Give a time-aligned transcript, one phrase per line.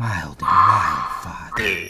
[0.00, 1.88] Mild and wild, father.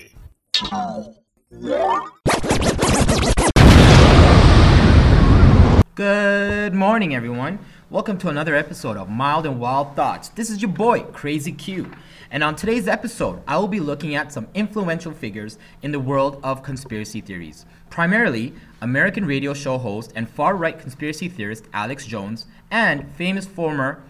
[5.94, 7.60] Good morning, everyone.
[7.88, 10.30] Welcome to another episode of Mild and Wild Thoughts.
[10.30, 11.92] This is your boy, Crazy Q.
[12.32, 16.40] And on today's episode, I will be looking at some influential figures in the world
[16.42, 17.64] of conspiracy theories.
[17.90, 24.02] Primarily, American radio show host and far right conspiracy theorist Alex Jones, and famous former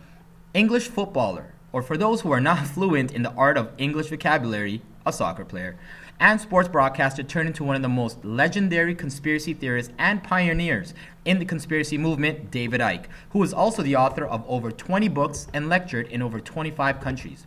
[0.55, 4.83] English footballer, or for those who are not fluent in the art of English vocabulary,
[5.07, 5.77] a soccer player,
[6.21, 10.93] and sports broadcaster turned into one of the most legendary conspiracy theorists and pioneers
[11.25, 15.47] in the conspiracy movement, David Icke, who is also the author of over 20 books
[15.55, 17.47] and lectured in over 25 countries.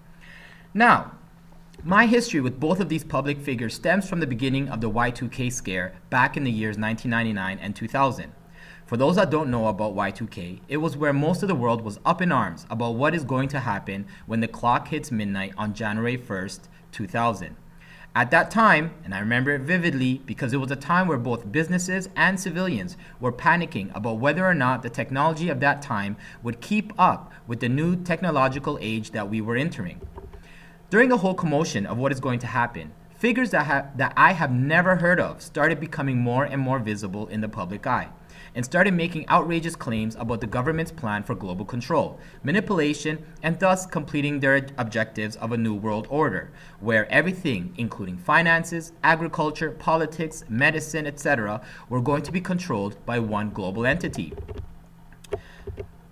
[0.73, 1.11] Now,
[1.83, 5.51] my history with both of these public figures stems from the beginning of the Y2K
[5.51, 8.31] scare back in the years 1999 and 2000.
[8.85, 11.99] For those that don't know about Y2K, it was where most of the world was
[12.05, 15.73] up in arms about what is going to happen when the clock hits midnight on
[15.73, 16.59] January 1st,
[16.91, 17.55] 2000.
[18.13, 21.49] At that time, and I remember it vividly because it was a time where both
[21.49, 26.59] businesses and civilians were panicking about whether or not the technology of that time would
[26.59, 30.01] keep up with the new technological age that we were entering.
[30.89, 34.33] During the whole commotion of what is going to happen, figures that, ha- that I
[34.33, 38.09] have never heard of started becoming more and more visible in the public eye
[38.55, 43.85] and started making outrageous claims about the government's plan for global control, manipulation, and thus
[43.85, 51.07] completing their objectives of a new world order, where everything, including finances, agriculture, politics, medicine,
[51.07, 54.33] etc., were going to be controlled by one global entity.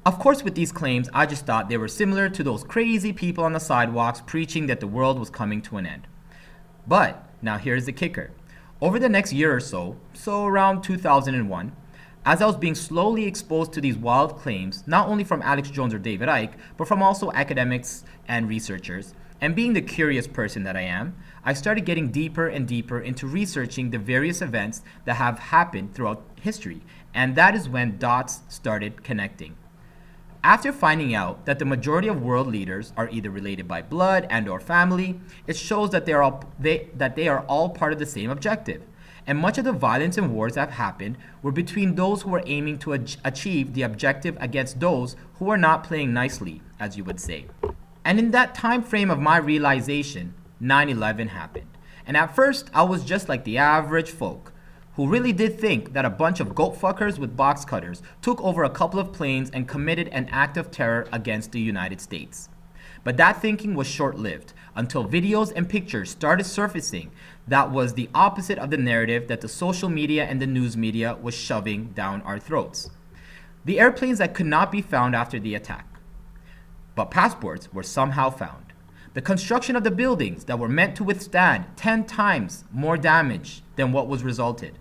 [0.04, 3.44] Of course, with these claims, I just thought they were similar to those crazy people
[3.44, 6.08] on the sidewalks preaching that the world was coming to an end.
[6.88, 8.32] But now here's the kicker.
[8.82, 11.72] Over the next year or so, so around 2001,
[12.26, 15.94] as I was being slowly exposed to these wild claims, not only from Alex Jones
[15.94, 20.78] or David Icke, but from also academics and researchers, and being the curious person that
[20.78, 25.40] I am, I started getting deeper and deeper into researching the various events that have
[25.40, 29.58] happened throughout history, and that is when dots started connecting.
[30.44, 34.48] After finding out that the majority of world leaders are either related by blood and
[34.48, 38.00] or family, it shows that they are all, they, that they are all part of
[38.00, 38.84] the same objective.
[39.28, 42.44] And much of the violence and wars that have happened were between those who were
[42.46, 47.04] aiming to ach- achieve the objective against those who were not playing nicely, as you
[47.04, 47.46] would say.
[48.04, 51.68] And in that time frame of my realization, 9/11 happened.
[52.06, 54.52] And at first, I was just like the average folk
[54.96, 58.64] who really did think that a bunch of goat fuckers with box cutters took over
[58.64, 62.50] a couple of planes and committed an act of terror against the United States.
[63.04, 67.12] But that thinking was short lived until videos and pictures started surfacing
[67.48, 71.18] that was the opposite of the narrative that the social media and the news media
[71.22, 72.92] was shoving down our throats.
[73.66, 75.88] The airplanes that could not be found after the attack,
[76.96, 78.66] but passports were somehow found.
[79.14, 83.92] The construction of the buildings that were meant to withstand 10 times more damage than
[83.92, 84.78] what was resulted.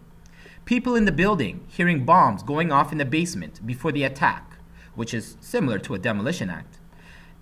[0.64, 4.58] People in the building hearing bombs going off in the basement before the attack,
[4.94, 6.79] which is similar to a demolition act.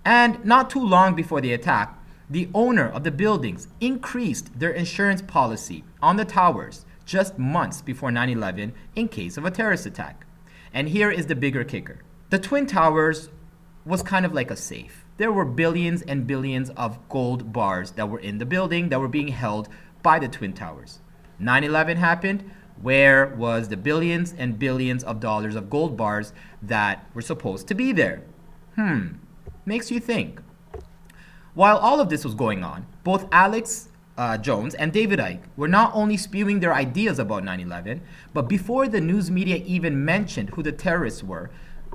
[0.05, 1.97] And not too long before the attack,
[2.29, 8.11] the owner of the buildings increased their insurance policy on the towers just months before
[8.11, 10.25] 9 11 in case of a terrorist attack.
[10.73, 13.29] And here is the bigger kicker the Twin Towers
[13.85, 15.03] was kind of like a safe.
[15.17, 19.07] There were billions and billions of gold bars that were in the building that were
[19.07, 19.67] being held
[20.03, 20.99] by the Twin Towers.
[21.39, 22.51] 9 11 happened.
[22.79, 27.73] Where was the billions and billions of dollars of gold bars that were supposed to
[27.73, 28.21] be there?
[28.75, 29.15] Hmm,
[29.69, 30.41] makes you think.
[31.53, 35.67] While all of this was going on, both Alex uh, Jones and David Icke were
[35.67, 38.01] not only spewing their ideas about 9 11,
[38.33, 41.51] but before the news media even mentioned who the terrorists were,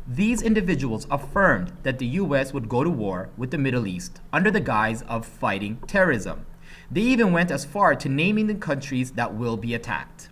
[0.06, 4.50] these individuals affirmed that the US would go to war with the Middle East under
[4.50, 6.46] the guise of fighting terrorism.
[6.90, 10.28] They even went as far to naming the countries that will be attacked.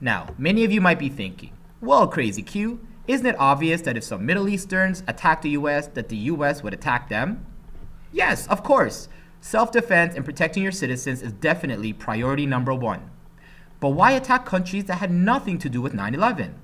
[0.00, 4.04] Now, many of you might be thinking, well, Crazy Q, isn't it obvious that if
[4.04, 7.46] some Middle Easterns attack the US, that the US would attack them?
[8.12, 9.08] Yes, of course.
[9.40, 13.10] Self defense and protecting your citizens is definitely priority number one.
[13.78, 16.54] But why attack countries that had nothing to do with 9 11?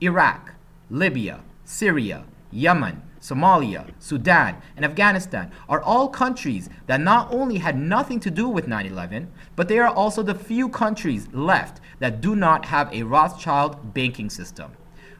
[0.00, 0.54] Iraq,
[0.90, 8.20] Libya, Syria, Yemen, Somalia, Sudan, and Afghanistan are all countries that not only had nothing
[8.20, 12.36] to do with 9 11, but they are also the few countries left that do
[12.36, 14.72] not have a Rothschild banking system,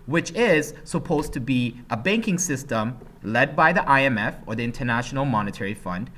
[0.09, 5.27] which is supposed to be a banking system led by the IMF or the International
[5.27, 6.11] Monetary Fund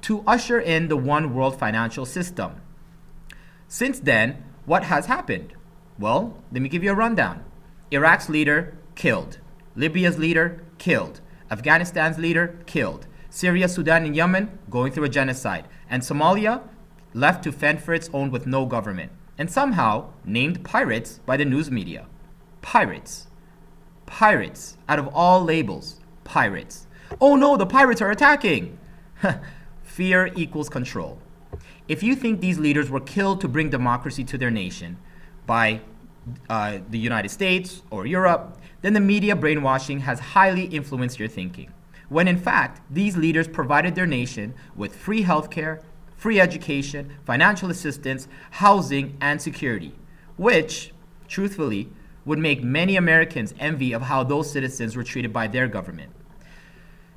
[0.00, 2.62] to usher in the one world financial system.
[3.68, 5.52] Since then, what has happened?
[5.98, 7.44] Well, let me give you a rundown.
[7.90, 9.38] Iraq's leader killed.
[9.76, 11.20] Libya's leader killed.
[11.50, 13.06] Afghanistan's leader killed.
[13.28, 16.62] Syria, Sudan, and Yemen going through a genocide, and Somalia
[17.12, 21.44] left to fend for its own with no government, and somehow named pirates by the
[21.44, 22.06] news media.
[22.62, 23.26] Pirates.
[24.06, 24.76] Pirates.
[24.88, 26.86] Out of all labels, pirates.
[27.20, 28.78] Oh no, the pirates are attacking!
[29.82, 31.18] Fear equals control.
[31.88, 34.98] If you think these leaders were killed to bring democracy to their nation
[35.46, 35.80] by
[36.50, 41.72] uh, the United States or Europe, then the media brainwashing has highly influenced your thinking.
[42.08, 45.82] When in fact, these leaders provided their nation with free healthcare,
[46.16, 49.94] free education, financial assistance, housing, and security,
[50.36, 50.92] which,
[51.28, 51.90] truthfully,
[52.28, 56.12] would make many Americans envy of how those citizens were treated by their government.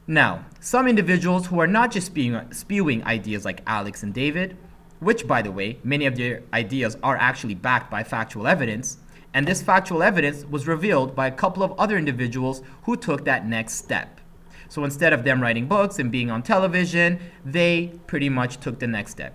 [0.07, 4.55] Now, some individuals who are not just spewing, spewing ideas like Alex and David,
[4.99, 8.99] which, by the way, many of their ideas are actually backed by factual evidence,
[9.33, 13.45] and this factual evidence was revealed by a couple of other individuals who took that
[13.45, 14.21] next step.
[14.69, 18.87] So instead of them writing books and being on television, they pretty much took the
[18.87, 19.33] next step.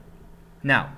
[0.62, 0.94] Now,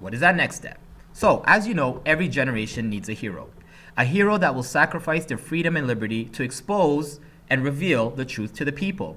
[0.00, 0.80] what is that next step?
[1.12, 3.53] So, as you know, every generation needs a hero.
[3.96, 8.52] A hero that will sacrifice their freedom and liberty to expose and reveal the truth
[8.54, 9.16] to the people.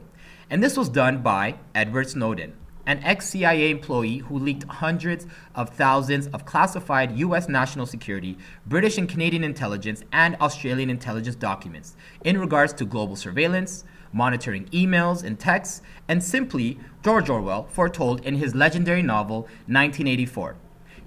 [0.51, 2.53] And this was done by Edward Snowden,
[2.85, 5.25] an ex CIA employee who leaked hundreds
[5.55, 8.37] of thousands of classified US national security,
[8.67, 13.83] British and Canadian intelligence, and Australian intelligence documents in regards to global surveillance,
[14.13, 20.55] monitoring emails and texts, and simply George Orwell foretold in his legendary novel 1984.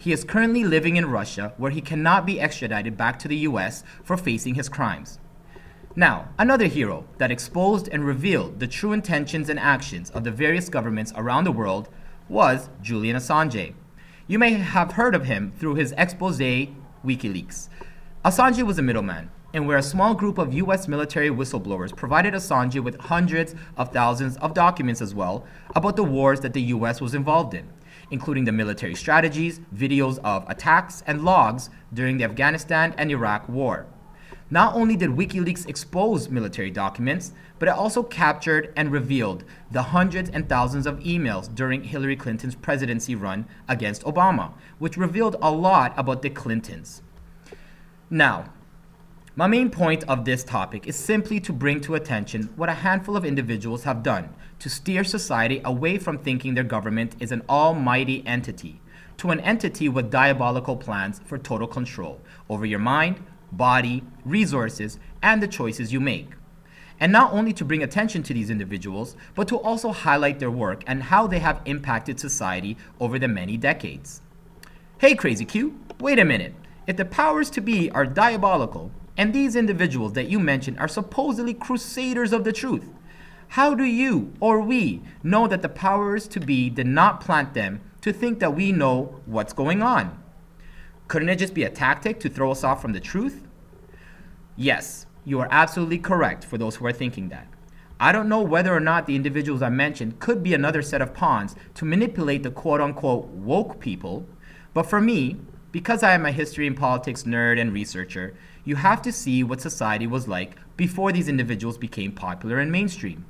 [0.01, 3.85] He is currently living in Russia where he cannot be extradited back to the US
[4.03, 5.19] for facing his crimes.
[5.95, 10.71] Now, another hero that exposed and revealed the true intentions and actions of the various
[10.71, 11.91] governments around the world
[12.31, 13.75] was Julian Assange.
[14.27, 17.69] You may have heard of him through his expose WikiLeaks.
[18.25, 22.83] Assange was a middleman, and where a small group of US military whistleblowers provided Assange
[22.83, 25.45] with hundreds of thousands of documents as well
[25.77, 27.69] about the wars that the US was involved in,
[28.11, 33.87] including the military strategies, videos of attacks, and logs during the Afghanistan and Iraq war.
[34.53, 40.29] Not only did WikiLeaks expose military documents, but it also captured and revealed the hundreds
[40.29, 45.95] and thousands of emails during Hillary Clinton's presidency run against Obama, which revealed a lot
[45.97, 47.03] about the Clintons.
[48.11, 48.53] Now,
[49.37, 53.17] my main point of this topic is simply to bring to attention what a handful
[53.17, 54.29] of individuals have done
[54.59, 58.81] to steer society away from thinking their government is an almighty entity
[59.17, 63.23] to an entity with diabolical plans for total control over your mind,
[63.53, 66.31] body, resources, and the choices you make.
[66.99, 70.83] And not only to bring attention to these individuals, but to also highlight their work
[70.87, 74.23] and how they have impacted society over the many decades.
[74.99, 76.55] Hey, Crazy Q, wait a minute.
[76.87, 81.53] If the powers to be are diabolical, and these individuals that you mentioned are supposedly
[81.53, 82.89] crusaders of the truth,
[83.49, 87.83] how do you or we know that the powers to be did not plant them
[88.01, 90.23] to think that we know what's going on?
[91.07, 93.47] Couldn't it just be a tactic to throw us off from the truth?
[94.57, 97.47] Yes, you are absolutely correct for those who are thinking that.
[98.01, 101.13] I don't know whether or not the individuals I mentioned could be another set of
[101.13, 104.27] pawns to manipulate the quote unquote woke people,
[104.73, 105.37] but for me,
[105.73, 108.35] because I am a history and politics nerd and researcher,
[108.65, 113.25] you have to see what society was like before these individuals became popular and mainstream.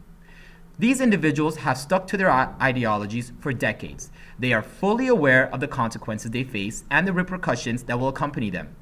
[0.79, 4.11] These individuals have stuck to their ideologies for decades.
[4.39, 8.49] They are fully aware of the consequences they face and the repercussions that will accompany
[8.51, 8.75] them.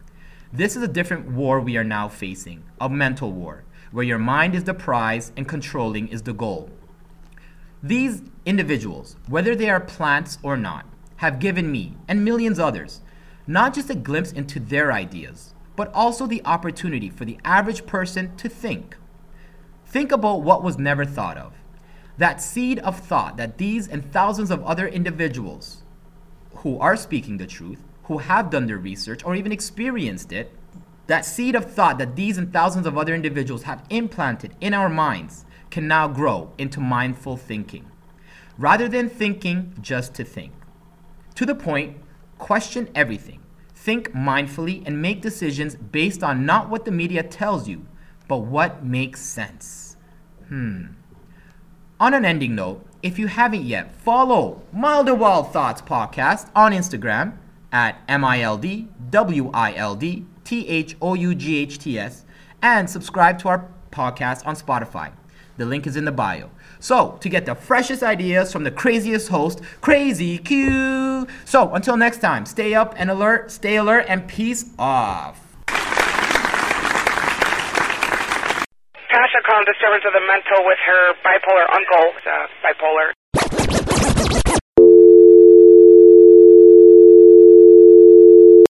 [0.52, 4.54] This is a different war we are now facing a mental war, where your mind
[4.54, 6.70] is the prize and controlling is the goal.
[7.82, 13.00] These individuals, whether they are plants or not, have given me and millions others
[13.48, 18.36] not just a glimpse into their ideas, but also the opportunity for the average person
[18.36, 18.96] to think.
[19.86, 21.54] Think about what was never thought of
[22.18, 25.84] that seed of thought that these and thousands of other individuals
[26.56, 30.52] who are speaking the truth, who have done their research or even experienced it,
[31.06, 34.88] that seed of thought that these and thousands of other individuals have implanted in our
[34.88, 37.88] minds can now grow into mindful thinking.
[38.58, 40.52] Rather than thinking just to think.
[41.36, 41.98] To the point,
[42.36, 43.40] question everything.
[43.80, 47.86] Think mindfully and make decisions based on not what the media tells you,
[48.26, 49.96] but what makes sense.
[50.48, 50.86] Hmm.
[52.00, 56.72] On an ending note, if you haven't yet, follow Mild and Wild Thoughts podcast on
[56.72, 57.38] Instagram
[57.70, 61.78] at M I L D W I L D T H O U G H
[61.78, 62.24] T S
[62.60, 65.12] and subscribe to our podcast on Spotify.
[65.56, 66.50] The link is in the bio.
[66.80, 71.26] So, to get the freshest ideas from the craziest host, Crazy Q.
[71.44, 75.44] So, until next time, stay up and alert, stay alert, and peace off.
[79.08, 83.12] Tasha disturbance of the mental with her bipolar uncle, uh, bipolar.